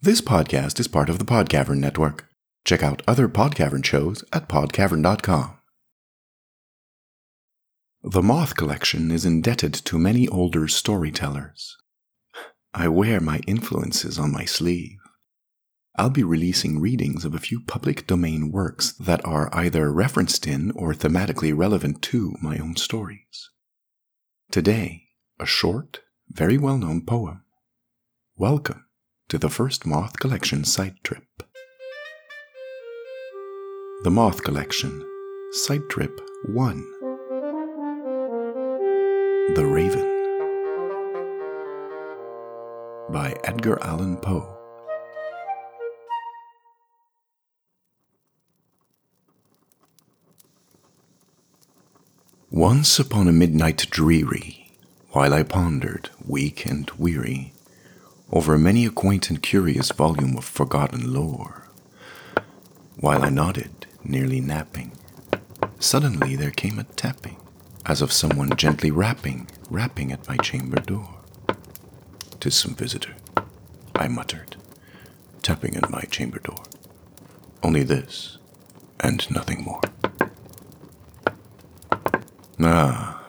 [0.00, 2.28] This podcast is part of the Podcavern Network.
[2.64, 5.58] Check out other Podcavern shows at podcavern.com.
[8.04, 11.76] The Moth Collection is indebted to many older storytellers.
[12.72, 14.98] I wear my influences on my sleeve.
[15.96, 20.70] I'll be releasing readings of a few public domain works that are either referenced in
[20.76, 23.50] or thematically relevant to my own stories.
[24.52, 25.08] Today,
[25.40, 27.42] a short, very well known poem.
[28.36, 28.84] Welcome
[29.28, 31.26] to the first Moth Collection sidetrip.
[34.02, 35.04] The Moth Collection,
[35.52, 36.76] Sidetrip 1
[39.54, 40.08] The Raven
[43.12, 44.54] by Edgar Allan Poe.
[52.50, 54.72] Once upon a midnight dreary,
[55.10, 57.52] while I pondered, weak and weary,
[58.30, 61.68] over many a quaint and curious volume of forgotten lore,
[63.00, 64.92] while I nodded, nearly napping,
[65.78, 67.36] suddenly there came a tapping,
[67.86, 71.14] as of someone gently rapping, rapping at my chamber door.
[72.40, 73.14] "'Tis some visitor,
[73.94, 74.56] I muttered,
[75.42, 76.62] tapping at my chamber door.
[77.62, 78.38] Only this,
[79.00, 79.80] and nothing more.
[82.60, 83.22] Ah,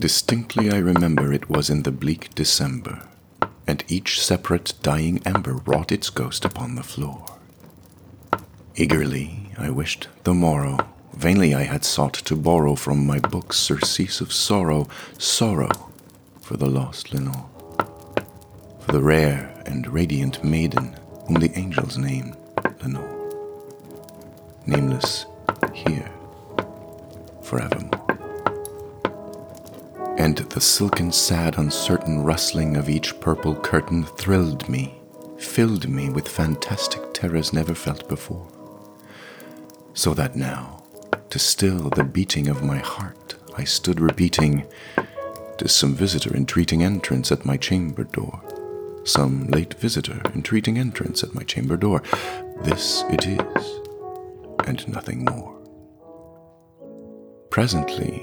[0.00, 3.06] distinctly I remember it was in the bleak December,
[3.66, 7.24] and each separate dying ember wrought its ghost upon the floor.
[8.76, 10.78] Eagerly I wished the morrow,
[11.14, 15.90] vainly I had sought to borrow from my books surcease of sorrow, sorrow
[16.40, 17.48] for the lost Lenore,
[18.80, 22.34] for the rare and radiant maiden whom the angels name
[22.82, 23.30] Lenore,
[24.66, 25.26] nameless
[25.72, 26.10] here
[27.42, 27.93] forevermore
[30.16, 35.00] and the silken, sad, uncertain rustling of each purple curtain thrilled me,
[35.38, 38.48] filled me with fantastic terrors never felt before.
[39.92, 40.84] So that now,
[41.30, 44.66] to still the beating of my heart, I stood repeating,
[45.58, 48.40] "'Tis some visitor entreating entrance at my chamber door.
[49.04, 52.02] Some late visitor entreating entrance at my chamber door.
[52.62, 53.80] This it is,
[54.66, 55.54] and nothing more.
[57.50, 58.22] Presently,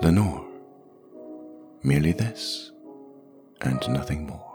[0.00, 0.44] Lenore.
[1.82, 2.72] Merely this,
[3.60, 4.52] and nothing more.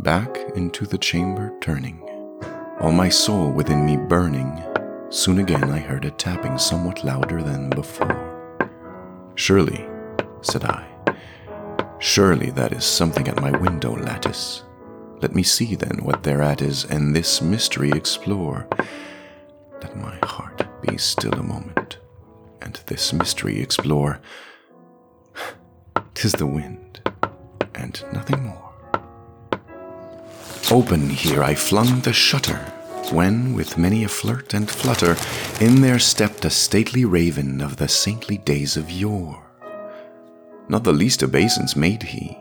[0.00, 2.02] Back into the chamber turning,
[2.78, 4.62] all my soul within me burning,
[5.08, 8.68] soon again I heard a tapping somewhat louder than before.
[9.34, 9.88] Surely,
[10.42, 10.86] said I,
[11.98, 14.62] surely that is something at my window lattice.
[15.22, 18.68] Let me see then what thereat is, and this mystery explore.
[19.82, 21.79] Let my heart be still a moment
[22.90, 24.20] this mystery explore.
[26.14, 27.00] Tis the wind,
[27.74, 28.72] and nothing more.
[30.70, 32.58] Open here I flung the shutter,
[33.12, 35.16] when, with many a flirt and flutter,
[35.60, 39.46] in there stepped a stately raven of the saintly days of yore.
[40.68, 42.36] Not the least obeisance made he,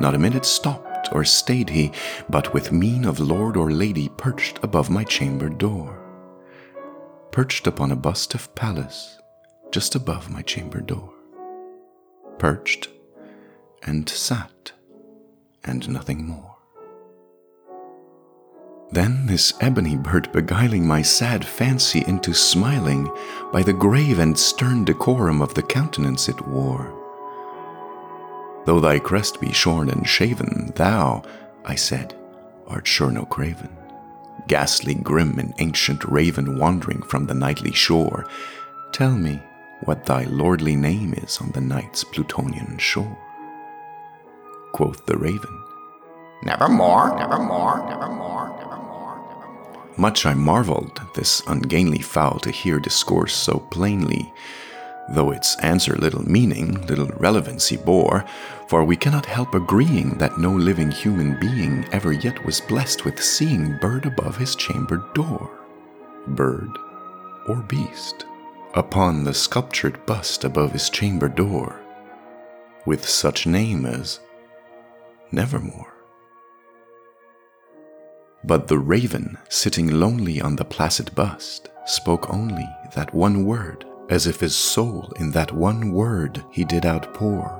[0.00, 1.92] not a minute stopped or stayed he,
[2.30, 5.98] but with mien of lord or lady perched above my chamber door.
[7.30, 9.18] Perched upon a bust of Pallas,
[9.72, 11.12] just above my chamber door,
[12.38, 12.88] perched
[13.82, 14.72] and sat,
[15.64, 16.56] and nothing more.
[18.92, 23.10] Then this ebony bird beguiling my sad fancy into smiling
[23.50, 26.92] by the grave and stern decorum of the countenance it wore.
[28.66, 31.22] Though thy crest be shorn and shaven, thou,
[31.64, 32.14] I said,
[32.66, 33.74] art sure no craven,
[34.46, 38.26] ghastly grim and ancient raven wandering from the nightly shore.
[38.92, 39.40] Tell me,
[39.84, 43.18] what thy lordly name is on the night's Plutonian shore.
[44.72, 45.62] Quoth the raven,
[46.44, 49.94] Nevermore, nevermore, nevermore, nevermore, nevermore.
[49.96, 54.32] Much I marvelled this ungainly fowl to hear discourse so plainly,
[55.10, 58.24] though its answer little meaning, little relevancy bore,
[58.68, 63.22] for we cannot help agreeing that no living human being ever yet was blessed with
[63.22, 65.50] seeing bird above his chamber door,
[66.28, 66.70] bird
[67.46, 68.24] or beast,
[68.74, 71.80] upon the sculptured bust above his chamber door,
[72.86, 74.20] with such name as
[75.30, 75.92] Nevermore.
[78.44, 84.26] But the raven, sitting lonely on the placid bust, spoke only that one word, as
[84.26, 87.58] if his soul in that one word he did outpour.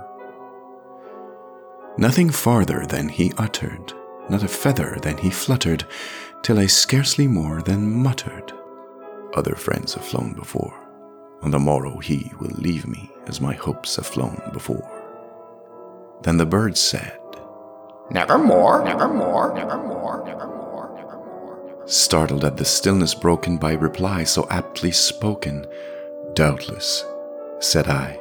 [1.99, 3.93] Nothing farther than he uttered,
[4.29, 5.85] not a feather than he fluttered,
[6.43, 8.53] till I scarcely more than muttered.
[9.35, 10.82] Other friends have flown before.
[11.43, 14.89] On the morrow he will leave me, as my hopes have flown before.
[16.23, 17.19] Then the bird said,
[18.11, 21.83] Nevermore, nevermore, nevermore, nevermore, nevermore.
[21.87, 25.67] startled at the stillness broken by reply so aptly spoken.
[26.35, 27.05] Doubtless,
[27.59, 28.19] said I,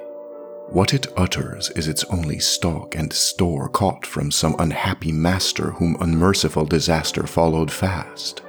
[0.70, 5.98] what it utters is its only stock and store caught from some unhappy master whom
[6.00, 8.42] unmerciful disaster followed fast,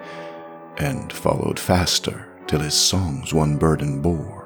[0.78, 4.41] and followed faster till his songs one burden bore,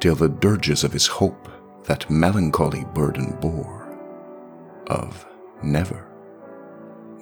[0.00, 1.48] till the dirges of his hope
[1.84, 3.86] that melancholy burden bore,
[4.88, 5.26] of
[5.62, 6.06] never,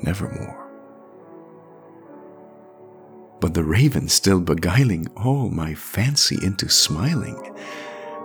[0.03, 0.65] nevermore.
[3.41, 7.55] But the raven still beguiling all my fancy into smiling,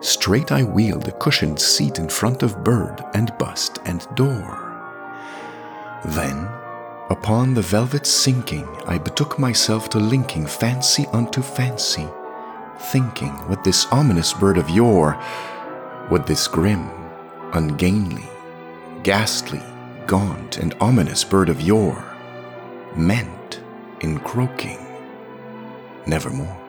[0.02, 4.70] straight I wheeled a cushioned seat in front of bird and bust and door.
[6.06, 6.50] Then,
[7.10, 12.08] upon the velvet sinking, I betook myself to linking fancy unto fancy,
[12.80, 15.14] thinking what this ominous bird of yore,
[16.10, 16.90] what this grim,
[17.54, 18.28] ungainly,
[19.04, 19.62] ghastly,
[20.08, 22.04] gaunt, and ominous bird of yore
[22.96, 23.62] meant
[24.02, 24.80] in croaking
[26.06, 26.60] nevermore.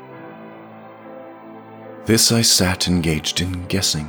[2.07, 4.09] This I sat engaged in guessing,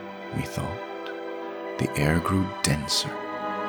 [0.35, 0.79] methought,
[1.77, 3.09] the air grew denser,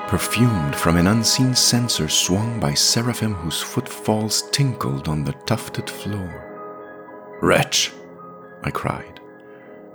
[0.07, 6.49] perfumed from an unseen censer swung by seraphim whose footfalls tinkled on the tufted floor.
[7.41, 7.93] Wretch,
[8.63, 9.21] I cried,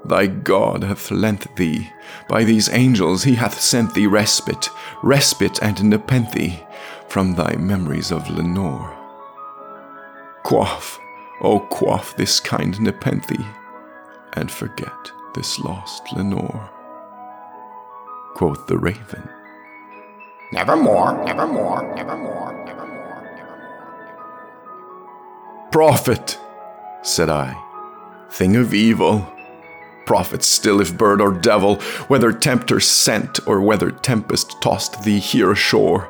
[0.04, 1.92] thy God hath lent thee,
[2.28, 4.70] by these angels he hath sent thee respite,
[5.04, 6.64] respite and nepenthe
[7.08, 8.94] from thy memories of Lenore.
[10.44, 11.00] Quaff,
[11.42, 13.46] oh quaff this kind nepenthe,
[14.34, 16.70] and forget this lost Lenore.
[18.34, 19.30] Quoth the raven,
[20.52, 24.00] Nevermore, nevermore, nevermore, nevermore, nevermore.
[25.72, 26.40] Prophet,
[27.04, 27.56] said I,
[28.32, 29.32] thing of evil.
[30.08, 31.76] Prophet still if bird or devil,
[32.08, 36.10] whether tempter sent or whether tempest tossed thee here ashore.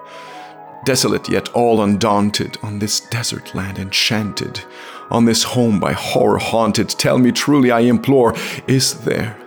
[0.86, 4.62] Desolate yet all undaunted, on this desert land enchanted,
[5.10, 8.36] on this home by horror haunted, tell me truly, I implore,
[8.68, 9.38] is there,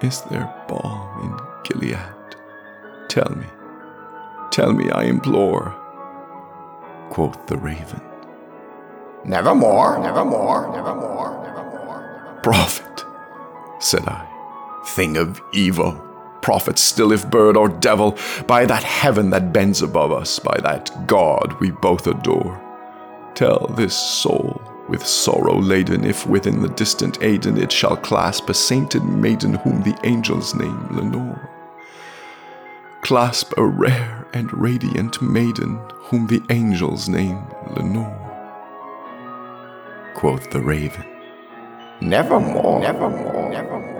[0.00, 1.98] is there balm in Gilead?
[3.08, 3.46] Tell me,
[4.50, 5.76] tell me, I implore.
[7.10, 8.00] Quoth the raven,
[9.24, 12.40] Nevermore, nevermore, nevermore, nevermore.
[12.42, 13.04] Prophet,
[13.80, 14.26] said I,
[14.86, 15.92] thing of evil,
[16.42, 18.16] prophet still if bird or devil,
[18.46, 22.60] by that heaven that bends above us, by that God we both adore,
[23.34, 28.54] tell this soul with sorrow laden if within the distant Aidenn it shall clasp a
[28.54, 31.48] sainted maiden whom the angels name Lenore.
[33.02, 37.42] Clasp a rare and radiant maiden whom the angels name
[37.76, 38.26] Lenore.
[40.14, 41.06] Quoth the raven,
[42.00, 43.99] nevermore, nevermore, nevermore.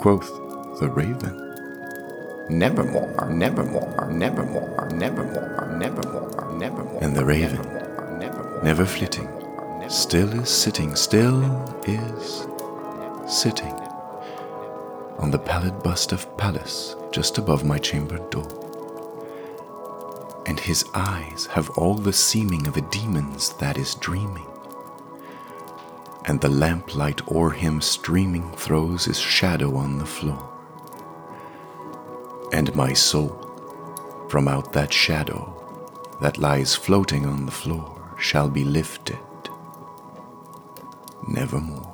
[0.00, 0.32] Quoth
[0.80, 1.36] the raven.
[2.48, 6.98] Nevermore, nevermore, nevermore, nevermore, nevermore, nevermore.
[7.02, 7.60] And the raven,
[8.62, 9.28] never flitting,
[9.90, 11.44] still is sitting, still
[11.86, 12.46] is
[13.28, 13.74] sitting
[15.18, 18.48] on the pallid bust of Pallas just above my chamber door.
[20.46, 24.49] And his eyes have all the seeming of a demon's that is dreaming.
[26.30, 30.48] And the lamplight o'er him streaming throws his shadow on the floor.
[32.52, 33.34] And my soul,
[34.28, 35.42] from out that shadow
[36.20, 39.18] that lies floating on the floor, shall be lifted
[41.26, 41.89] nevermore.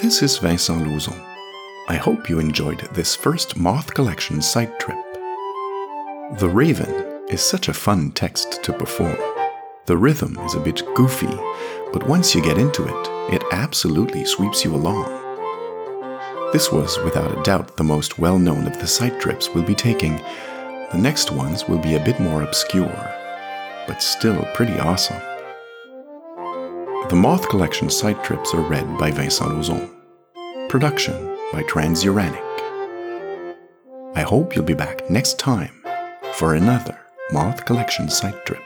[0.00, 1.20] This is Vincent Lauzon.
[1.88, 5.02] I hope you enjoyed this first Moth Collection sidetrip.
[6.38, 9.18] The Raven is such a fun text to perform.
[9.86, 11.34] The rhythm is a bit goofy,
[11.92, 15.10] but once you get into it, it absolutely sweeps you along.
[16.52, 20.18] This was, without a doubt, the most well known of the sidetrips we'll be taking.
[20.92, 23.14] The next ones will be a bit more obscure,
[23.88, 25.20] but still pretty awesome.
[27.08, 29.88] The Moth Collection sidetrips are read by Vincent Lauzon.
[30.68, 31.14] Production
[31.54, 32.44] by Transuranic.
[34.14, 35.72] I hope you'll be back next time
[36.34, 37.00] for another
[37.32, 38.60] Moth Collection sidetrip.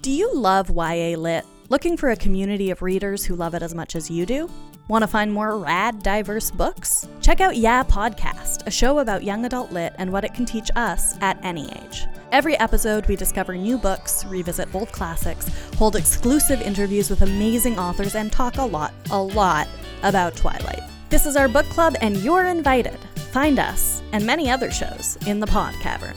[0.00, 1.44] Do you love YA Lit?
[1.68, 4.48] Looking for a community of readers who love it as much as you do?
[4.88, 7.08] Want to find more rad, diverse books?
[7.20, 10.70] Check out Yeah Podcast, a show about young adult lit and what it can teach
[10.76, 12.06] us at any age.
[12.30, 18.14] Every episode, we discover new books, revisit old classics, hold exclusive interviews with amazing authors,
[18.14, 19.66] and talk a lot, a lot
[20.04, 20.82] about Twilight.
[21.08, 22.98] This is our book club, and you're invited.
[23.32, 26.14] Find us and many other shows in the Pod Cavern.